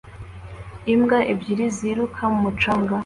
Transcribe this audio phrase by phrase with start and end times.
[0.93, 2.95] Imbwa ebyiri ziruka ku mucanga